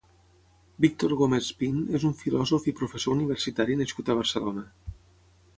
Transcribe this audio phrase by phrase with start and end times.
[0.85, 4.69] Víctor Gómez Pin és un filòsof i professor universitari nascut a Barcelona.